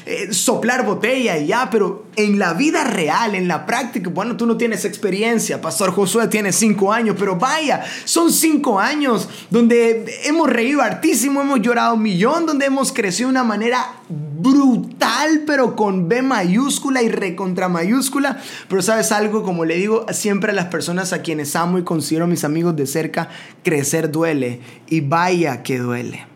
eh, 0.07 0.33
soplar 0.33 0.85
botella 0.85 1.39
y 1.39 1.49
ya, 1.49 1.69
pero 1.71 2.07
en 2.17 2.39
la 2.39 2.55
vida 2.55 2.85
real, 2.85 3.35
en 3.35 3.49
la 3.49 3.67
práctica, 3.67 4.11
bueno, 4.11 4.37
tú 4.37 4.47
no 4.47 4.57
tienes 4.57 4.85
experiencia, 4.85 5.61
Pastor 5.61 5.93
Josué 5.93 6.29
tiene 6.29 6.53
cinco 6.53 6.93
años, 6.93 7.17
pero 7.19 7.37
vaya, 7.37 7.85
son 8.05 8.33
cinco 8.33 8.79
años 8.79 9.29
donde 9.51 10.05
hemos 10.25 10.49
reído 10.49 10.83
hartísimo, 10.83 11.41
hemos 11.41 11.61
llorado 11.61 11.95
un 11.95 12.03
millón, 12.03 12.47
donde 12.47 12.67
hemos 12.67 12.93
crecido 12.93 13.29
de 13.29 13.33
una 13.33 13.45
manera 13.45 13.95
brutal, 14.43 15.43
pero 15.47 15.77
con 15.77 16.09
B 16.09 16.23
mayúscula 16.23 17.03
y 17.03 17.09
recontra 17.09 17.69
mayúscula. 17.69 18.41
Pero 18.69 18.83
sabes 18.83 19.13
algo, 19.13 19.43
como 19.43 19.65
le 19.65 19.77
digo 19.77 20.07
siempre 20.13 20.53
a 20.53 20.55
las 20.55 20.67
personas 20.67 21.13
a 21.13 21.23
quienes 21.23 21.55
amo 21.57 21.79
y 21.79 21.85
considero 21.85 22.27
mis 22.27 22.45
amigos 22.45 22.77
de 22.77 22.87
cerca, 22.87 23.29
crecer 23.63 24.11
duele 24.11 24.61
y 24.89 25.01
vaya 25.01 25.63
que 25.63 25.79
duele. 25.79 26.27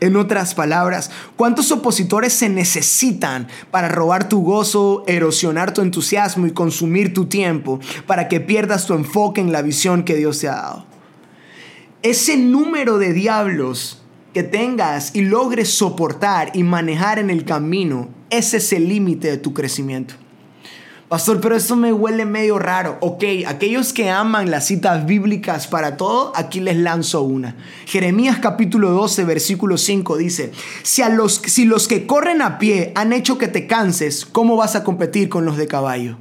En 0.00 0.16
otras 0.16 0.56
palabras, 0.56 1.12
¿cuántos 1.36 1.70
opositores 1.70 2.32
se 2.32 2.48
necesitan 2.48 3.46
para 3.70 3.88
robar 3.88 4.28
tu 4.28 4.42
gozo, 4.42 5.04
erosionar 5.06 5.72
tu 5.72 5.80
entusiasmo 5.80 6.48
y 6.48 6.50
consumir 6.50 7.14
tu 7.14 7.26
tiempo 7.26 7.78
para 8.08 8.26
que 8.26 8.40
pierdas 8.40 8.86
tu 8.86 8.94
enfoque 8.94 9.40
en 9.40 9.52
la 9.52 9.62
visión 9.62 10.02
que 10.02 10.16
Dios 10.16 10.40
te 10.40 10.48
ha 10.48 10.56
dado? 10.56 10.86
Ese 12.02 12.36
número 12.36 12.98
de 12.98 13.12
diablos 13.12 14.01
que 14.32 14.42
tengas 14.42 15.14
y 15.14 15.22
logres 15.22 15.74
soportar 15.74 16.50
y 16.54 16.62
manejar 16.62 17.18
en 17.18 17.30
el 17.30 17.44
camino, 17.44 18.08
ese 18.30 18.56
es 18.58 18.72
el 18.72 18.88
límite 18.88 19.30
de 19.30 19.36
tu 19.36 19.52
crecimiento. 19.52 20.14
Pastor, 21.12 21.42
pero 21.42 21.54
esto 21.54 21.76
me 21.76 21.92
huele 21.92 22.24
medio 22.24 22.58
raro. 22.58 22.96
Ok, 23.02 23.24
aquellos 23.46 23.92
que 23.92 24.08
aman 24.08 24.50
las 24.50 24.64
citas 24.64 25.04
bíblicas 25.04 25.66
para 25.66 25.98
todo, 25.98 26.32
aquí 26.34 26.58
les 26.58 26.78
lanzo 26.78 27.20
una. 27.20 27.54
Jeremías 27.84 28.38
capítulo 28.38 28.92
12, 28.92 29.24
versículo 29.24 29.76
5 29.76 30.16
dice, 30.16 30.52
si, 30.82 31.02
a 31.02 31.10
los, 31.10 31.42
si 31.44 31.66
los 31.66 31.86
que 31.86 32.06
corren 32.06 32.40
a 32.40 32.58
pie 32.58 32.92
han 32.94 33.12
hecho 33.12 33.36
que 33.36 33.48
te 33.48 33.66
canses, 33.66 34.24
¿cómo 34.24 34.56
vas 34.56 34.74
a 34.74 34.84
competir 34.84 35.28
con 35.28 35.44
los 35.44 35.58
de 35.58 35.66
caballo? 35.66 36.16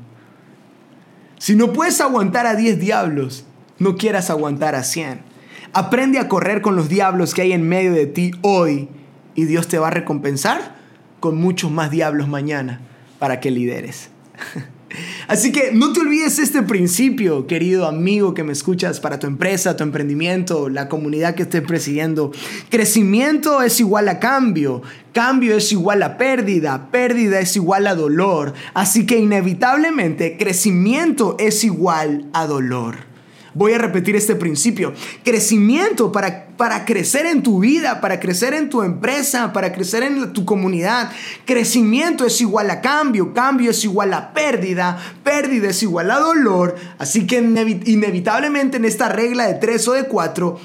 Si 1.37 1.55
no 1.55 1.71
puedes 1.71 2.01
aguantar 2.01 2.45
a 2.45 2.55
10 2.55 2.77
diablos, 2.77 3.45
no 3.79 3.95
quieras 3.95 4.29
aguantar 4.29 4.75
a 4.75 4.83
100. 4.83 5.30
Aprende 5.73 6.19
a 6.19 6.27
correr 6.27 6.61
con 6.61 6.75
los 6.75 6.89
diablos 6.89 7.33
que 7.33 7.43
hay 7.43 7.53
en 7.53 7.67
medio 7.67 7.93
de 7.93 8.05
ti 8.05 8.31
hoy 8.41 8.89
y 9.35 9.45
Dios 9.45 9.67
te 9.67 9.79
va 9.79 9.87
a 9.87 9.91
recompensar 9.91 10.75
con 11.21 11.37
muchos 11.37 11.71
más 11.71 11.91
diablos 11.91 12.27
mañana 12.27 12.81
para 13.19 13.39
que 13.39 13.51
lideres. 13.51 14.09
Así 15.27 15.53
que 15.53 15.71
no 15.71 15.93
te 15.93 16.01
olvides 16.01 16.39
este 16.39 16.63
principio, 16.63 17.47
querido 17.47 17.85
amigo 17.85 18.33
que 18.33 18.43
me 18.43 18.51
escuchas, 18.51 18.99
para 18.99 19.19
tu 19.19 19.27
empresa, 19.27 19.77
tu 19.77 19.83
emprendimiento, 19.83 20.67
la 20.67 20.89
comunidad 20.89 21.35
que 21.35 21.43
estés 21.43 21.61
presidiendo. 21.61 22.31
Crecimiento 22.69 23.61
es 23.61 23.79
igual 23.79 24.09
a 24.09 24.19
cambio, 24.19 24.81
cambio 25.13 25.55
es 25.55 25.71
igual 25.71 26.03
a 26.03 26.17
pérdida, 26.17 26.89
pérdida 26.91 27.39
es 27.39 27.55
igual 27.55 27.87
a 27.87 27.95
dolor. 27.95 28.53
Así 28.73 29.05
que 29.05 29.19
inevitablemente 29.19 30.35
crecimiento 30.35 31.37
es 31.39 31.63
igual 31.63 32.25
a 32.33 32.45
dolor. 32.45 33.10
Voy 33.53 33.73
a 33.73 33.77
repetir 33.77 34.15
este 34.15 34.35
principio. 34.35 34.93
Crecimiento 35.23 36.11
para, 36.11 36.47
para 36.55 36.85
crecer 36.85 37.25
en 37.25 37.43
tu 37.43 37.59
vida, 37.59 37.99
para 37.99 38.19
crecer 38.19 38.53
en 38.53 38.69
tu 38.69 38.81
empresa, 38.81 39.51
para 39.51 39.73
crecer 39.73 40.03
en 40.03 40.31
tu 40.31 40.45
comunidad. 40.45 41.11
Crecimiento 41.45 42.25
es 42.25 42.39
igual 42.39 42.69
a 42.69 42.79
cambio, 42.79 43.33
cambio 43.33 43.71
es 43.71 43.83
igual 43.83 44.13
a 44.13 44.33
pérdida, 44.33 44.97
pérdida 45.23 45.69
es 45.69 45.83
igual 45.83 46.11
a 46.11 46.19
dolor. 46.19 46.75
Así 46.97 47.27
que 47.27 47.39
inevitablemente 47.39 48.77
en 48.77 48.85
esta 48.85 49.09
regla 49.09 49.47
de 49.47 49.55
tres 49.55 49.85
o 49.89 49.93
de 49.93 50.05
cuatro, 50.05 50.57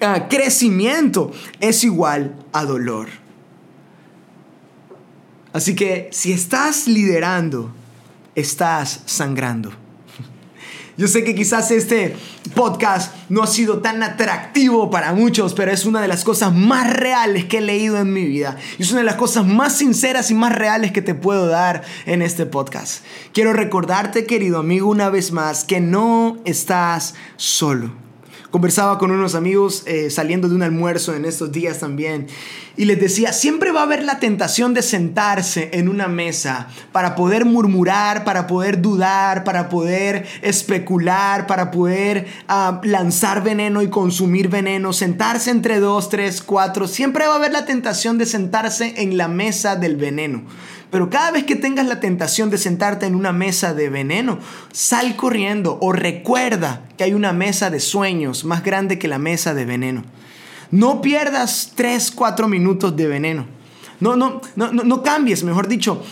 ah, 0.00 0.28
crecimiento 0.28 1.32
es 1.58 1.82
igual 1.82 2.36
a 2.52 2.64
dolor. 2.64 3.08
Así 5.52 5.74
que 5.74 6.08
si 6.12 6.30
estás 6.30 6.86
liderando, 6.86 7.72
estás 8.36 9.00
sangrando. 9.06 9.87
Yo 10.98 11.06
sé 11.06 11.22
que 11.22 11.36
quizás 11.36 11.70
este 11.70 12.16
podcast 12.56 13.14
no 13.28 13.44
ha 13.44 13.46
sido 13.46 13.78
tan 13.78 14.02
atractivo 14.02 14.90
para 14.90 15.12
muchos, 15.12 15.54
pero 15.54 15.70
es 15.70 15.86
una 15.86 16.02
de 16.02 16.08
las 16.08 16.24
cosas 16.24 16.52
más 16.52 16.92
reales 16.92 17.44
que 17.44 17.58
he 17.58 17.60
leído 17.60 17.98
en 17.98 18.12
mi 18.12 18.24
vida. 18.24 18.56
Y 18.78 18.82
es 18.82 18.90
una 18.90 19.02
de 19.02 19.06
las 19.06 19.14
cosas 19.14 19.46
más 19.46 19.78
sinceras 19.78 20.32
y 20.32 20.34
más 20.34 20.52
reales 20.52 20.90
que 20.90 21.00
te 21.00 21.14
puedo 21.14 21.46
dar 21.46 21.82
en 22.04 22.20
este 22.20 22.46
podcast. 22.46 23.04
Quiero 23.32 23.52
recordarte, 23.52 24.26
querido 24.26 24.58
amigo, 24.58 24.88
una 24.88 25.08
vez 25.08 25.30
más, 25.30 25.62
que 25.62 25.78
no 25.78 26.38
estás 26.44 27.14
solo. 27.36 28.07
Conversaba 28.50 28.98
con 28.98 29.10
unos 29.10 29.34
amigos 29.34 29.82
eh, 29.84 30.08
saliendo 30.08 30.48
de 30.48 30.54
un 30.54 30.62
almuerzo 30.62 31.14
en 31.14 31.26
estos 31.26 31.52
días 31.52 31.80
también 31.80 32.26
y 32.78 32.84
les 32.84 32.98
decía, 33.00 33.32
siempre 33.32 33.72
va 33.72 33.80
a 33.80 33.82
haber 33.82 34.04
la 34.04 34.20
tentación 34.20 34.72
de 34.72 34.82
sentarse 34.82 35.68
en 35.72 35.88
una 35.88 36.06
mesa 36.06 36.68
para 36.92 37.16
poder 37.16 37.44
murmurar, 37.44 38.24
para 38.24 38.46
poder 38.46 38.80
dudar, 38.80 39.42
para 39.42 39.68
poder 39.68 40.24
especular, 40.42 41.48
para 41.48 41.72
poder 41.72 42.26
ah, 42.46 42.80
lanzar 42.84 43.42
veneno 43.42 43.82
y 43.82 43.88
consumir 43.88 44.48
veneno, 44.48 44.92
sentarse 44.92 45.50
entre 45.50 45.80
dos, 45.80 46.08
tres, 46.08 46.40
cuatro. 46.40 46.86
Siempre 46.86 47.26
va 47.26 47.34
a 47.34 47.36
haber 47.36 47.52
la 47.52 47.66
tentación 47.66 48.16
de 48.16 48.26
sentarse 48.26 48.94
en 49.02 49.18
la 49.18 49.26
mesa 49.26 49.74
del 49.74 49.96
veneno. 49.96 50.44
Pero 50.90 51.10
cada 51.10 51.30
vez 51.30 51.44
que 51.44 51.56
tengas 51.56 51.86
la 51.86 52.00
tentación 52.00 52.48
de 52.50 52.58
sentarte 52.58 53.06
en 53.06 53.14
una 53.14 53.32
mesa 53.32 53.74
de 53.74 53.90
veneno, 53.90 54.38
sal 54.72 55.16
corriendo 55.16 55.78
o 55.82 55.92
recuerda 55.92 56.82
que 56.96 57.04
hay 57.04 57.12
una 57.12 57.32
mesa 57.32 57.70
de 57.70 57.80
sueños 57.80 58.44
más 58.44 58.64
grande 58.64 58.98
que 58.98 59.08
la 59.08 59.18
mesa 59.18 59.52
de 59.52 59.66
veneno. 59.66 60.04
No 60.70 61.00
pierdas 61.00 61.72
3, 61.74 62.10
4 62.10 62.48
minutos 62.48 62.96
de 62.96 63.06
veneno. 63.06 63.46
No, 64.00 64.16
no, 64.16 64.40
no, 64.54 64.70
no, 64.72 65.02
cambies, 65.02 65.42
mejor 65.42 65.66
dicho, 65.66 66.02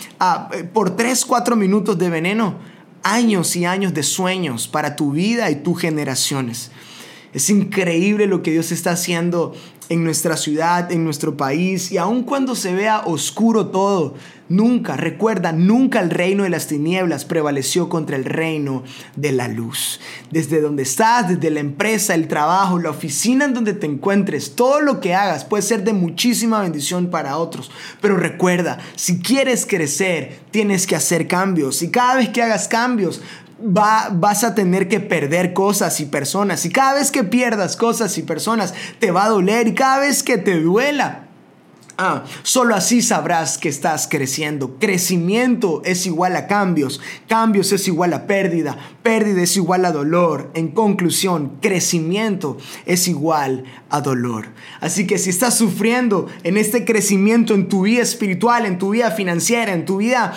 eh, 0.51 0.63
por 0.65 0.95
3, 0.95 1.25
4 1.25 1.55
minutos 1.55 1.97
de 1.97 2.09
veneno, 2.09 2.55
años 3.01 3.55
y 3.55 3.65
años 3.65 3.93
de 3.93 4.03
sueños 4.03 4.67
para 4.67 4.95
tu 4.95 5.11
vida 5.11 5.49
y 5.49 5.55
tus 5.55 5.79
generaciones. 5.79 6.71
Es 7.33 7.49
increíble 7.49 8.27
lo 8.27 8.41
que 8.41 8.51
Dios 8.51 8.71
está 8.71 8.91
haciendo 8.91 9.53
en 9.89 10.03
nuestra 10.03 10.35
ciudad, 10.37 10.91
en 10.91 11.03
nuestro 11.03 11.37
país, 11.37 11.91
y 11.91 11.97
aun 11.97 12.23
cuando 12.23 12.55
se 12.55 12.73
vea 12.73 13.03
oscuro 13.05 13.67
todo, 13.67 14.15
nunca, 14.49 14.97
recuerda, 14.97 15.51
nunca 15.51 15.99
el 15.99 16.09
reino 16.09 16.43
de 16.43 16.49
las 16.49 16.67
tinieblas 16.67 17.25
prevaleció 17.25 17.89
contra 17.89 18.15
el 18.15 18.25
reino 18.25 18.83
de 19.15 19.31
la 19.31 19.47
luz. 19.47 19.99
Desde 20.31 20.61
donde 20.61 20.83
estás, 20.83 21.29
desde 21.29 21.49
la 21.51 21.59
empresa, 21.59 22.15
el 22.15 22.27
trabajo, 22.27 22.79
la 22.79 22.89
oficina 22.89 23.45
en 23.45 23.53
donde 23.53 23.73
te 23.73 23.85
encuentres, 23.85 24.55
todo 24.55 24.81
lo 24.81 24.99
que 24.99 25.15
hagas 25.15 25.45
puede 25.45 25.63
ser 25.63 25.83
de 25.83 25.93
muchísima 25.93 26.61
bendición 26.61 27.07
para 27.09 27.37
otros. 27.37 27.71
Pero 28.01 28.17
recuerda, 28.17 28.79
si 28.95 29.19
quieres 29.19 29.65
crecer, 29.65 30.39
tienes 30.51 30.85
que 30.85 30.95
hacer 30.95 31.27
cambios. 31.27 31.81
Y 31.81 31.91
cada 31.91 32.15
vez 32.15 32.29
que 32.29 32.43
hagas 32.43 32.67
cambios, 32.67 33.21
vas 33.59 34.43
a 34.43 34.55
tener 34.55 34.87
que 34.87 34.99
perder 34.99 35.53
cosas 35.53 35.99
y 35.99 36.05
personas. 36.05 36.65
Y 36.65 36.69
cada 36.69 36.95
vez 36.95 37.11
que 37.11 37.23
pierdas 37.23 37.75
cosas 37.75 38.17
y 38.17 38.23
personas, 38.23 38.73
te 38.99 39.11
va 39.11 39.25
a 39.25 39.29
doler. 39.29 39.67
Y 39.67 39.73
cada 39.73 39.99
vez 39.99 40.23
que 40.23 40.37
te 40.37 40.59
duela, 40.59 41.26
Ah, 41.99 42.25
solo 42.43 42.75
así 42.75 43.01
sabrás 43.01 43.57
que 43.57 43.69
estás 43.69 44.07
creciendo. 44.07 44.77
Crecimiento 44.77 45.81
es 45.83 46.05
igual 46.05 46.35
a 46.35 46.45
cambios. 46.45 47.01
Cambios 47.27 47.71
es 47.71 47.87
igual 47.87 48.13
a 48.13 48.27
pérdida. 48.27 48.77
Pérdida 49.01 49.41
es 49.41 49.57
igual 49.57 49.83
a 49.83 49.91
dolor. 49.91 50.51
En 50.53 50.67
conclusión, 50.67 51.57
crecimiento 51.59 52.57
es 52.85 53.07
igual 53.07 53.63
a 53.89 54.01
dolor. 54.01 54.49
Así 54.79 55.07
que 55.07 55.17
si 55.17 55.31
estás 55.31 55.57
sufriendo 55.57 56.27
en 56.43 56.57
este 56.57 56.85
crecimiento 56.85 57.55
en 57.55 57.67
tu 57.67 57.81
vida 57.81 58.03
espiritual, 58.03 58.67
en 58.67 58.77
tu 58.77 58.91
vida 58.91 59.09
financiera, 59.09 59.73
en 59.73 59.85
tu 59.85 59.97
vida 59.97 60.35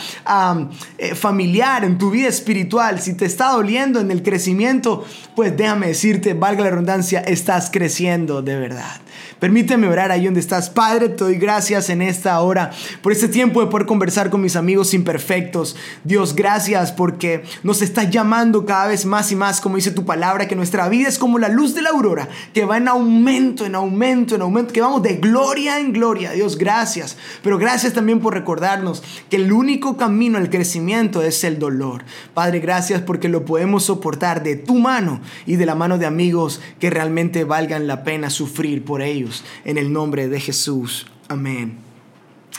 eh, 0.96 1.14
familiar, 1.14 1.84
en 1.84 1.98
tu 1.98 2.10
vida 2.10 2.28
espiritual, 2.28 3.02
si 3.02 3.12
te 3.12 3.26
está 3.26 3.52
doliendo 3.52 4.00
en 4.00 4.10
el 4.10 4.22
crecimiento, 4.22 5.04
pues 5.36 5.54
déjame 5.54 5.88
decirte, 5.88 6.32
valga 6.32 6.64
la 6.64 6.70
redundancia, 6.70 7.20
estás 7.20 7.68
creciendo 7.70 8.40
de 8.40 8.56
verdad. 8.56 9.00
Permíteme 9.40 9.88
orar 9.88 10.12
ahí 10.12 10.26
donde 10.26 10.38
estás. 10.38 10.68
Padre, 10.68 11.08
te 11.08 11.24
doy 11.24 11.36
gracias 11.36 11.88
en 11.88 12.02
esta 12.02 12.38
hora 12.40 12.72
por 13.00 13.10
este 13.10 13.26
tiempo 13.26 13.62
de 13.62 13.68
poder 13.68 13.86
conversar 13.86 14.28
con 14.28 14.42
mis 14.42 14.54
amigos 14.54 14.92
imperfectos. 14.92 15.76
Dios, 16.04 16.36
gracias 16.36 16.92
porque 16.92 17.42
nos 17.62 17.80
estás 17.80 18.10
llamando 18.10 18.66
cada 18.66 18.88
vez 18.88 19.06
más 19.06 19.32
y 19.32 19.36
más, 19.36 19.62
como 19.62 19.76
dice 19.76 19.92
tu 19.92 20.04
palabra, 20.04 20.46
que 20.46 20.56
nuestra 20.56 20.90
vida 20.90 21.08
es 21.08 21.18
como 21.18 21.38
la 21.38 21.48
luz 21.48 21.74
de 21.74 21.80
la 21.80 21.88
aurora, 21.88 22.28
que 22.52 22.66
va 22.66 22.76
en 22.76 22.88
aumento, 22.88 23.64
en 23.64 23.74
aumento, 23.74 24.34
en 24.34 24.42
aumento, 24.42 24.74
que 24.74 24.82
vamos 24.82 25.02
de 25.02 25.16
gloria 25.16 25.80
en 25.80 25.94
gloria. 25.94 26.32
Dios, 26.32 26.58
gracias. 26.58 27.16
Pero 27.42 27.56
gracias 27.56 27.94
también 27.94 28.20
por 28.20 28.34
recordarnos 28.34 29.02
que 29.30 29.36
el 29.36 29.50
único 29.52 29.96
camino 29.96 30.36
al 30.36 30.50
crecimiento 30.50 31.22
es 31.22 31.44
el 31.44 31.58
dolor. 31.58 32.04
Padre, 32.34 32.60
gracias 32.60 33.00
porque 33.00 33.30
lo 33.30 33.46
podemos 33.46 33.84
soportar 33.84 34.42
de 34.42 34.56
tu 34.56 34.74
mano 34.74 35.22
y 35.46 35.56
de 35.56 35.64
la 35.64 35.74
mano 35.74 35.96
de 35.96 36.04
amigos 36.04 36.60
que 36.78 36.90
realmente 36.90 37.44
valgan 37.44 37.86
la 37.86 38.04
pena 38.04 38.28
sufrir 38.28 38.84
por 38.84 39.00
ellos. 39.00 39.29
En 39.64 39.78
el 39.78 39.92
nombre 39.92 40.28
de 40.28 40.40
Jesús. 40.40 41.06
Amén 41.28 41.90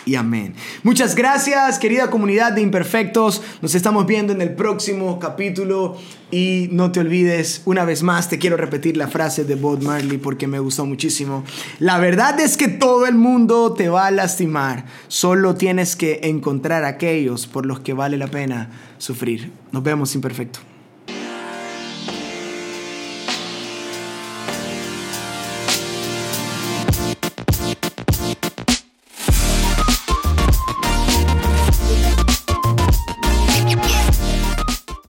y 0.05 0.15
amén. 0.15 0.55
Muchas 0.83 1.15
gracias, 1.15 1.79
querida 1.79 2.09
comunidad 2.09 2.53
de 2.53 2.61
imperfectos. 2.61 3.41
Nos 3.61 3.75
estamos 3.75 4.05
viendo 4.07 4.33
en 4.33 4.41
el 4.41 4.55
próximo 4.55 5.19
capítulo 5.19 5.97
y 6.31 6.69
no 6.71 6.91
te 6.91 7.01
olvides, 7.01 7.61
una 7.65 7.85
vez 7.85 8.03
más 8.03 8.29
te 8.29 8.39
quiero 8.39 8.57
repetir 8.57 8.97
la 8.97 9.07
frase 9.07 9.43
de 9.43 9.55
Bob 9.55 9.83
Marley 9.83 10.17
porque 10.17 10.47
me 10.47 10.59
gustó 10.59 10.85
muchísimo. 10.85 11.43
La 11.79 11.99
verdad 11.99 12.39
es 12.39 12.57
que 12.57 12.67
todo 12.67 13.05
el 13.05 13.15
mundo 13.15 13.73
te 13.73 13.89
va 13.89 14.07
a 14.07 14.11
lastimar. 14.11 14.85
Solo 15.07 15.55
tienes 15.55 15.95
que 15.95 16.21
encontrar 16.23 16.83
aquellos 16.83 17.47
por 17.47 17.65
los 17.65 17.81
que 17.81 17.93
vale 17.93 18.17
la 18.17 18.27
pena 18.27 18.71
sufrir. 18.97 19.51
Nos 19.71 19.83
vemos 19.83 20.15
imperfecto. 20.15 20.70